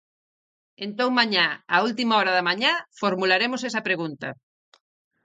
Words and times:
Entón 0.85 1.09
mañá, 1.19 1.47
á 1.75 1.77
última 1.87 2.13
hora 2.19 2.35
da 2.37 2.47
mañá, 2.49 2.71
formularemos 3.01 3.61
esa 3.69 3.85
pregunta. 3.87 4.27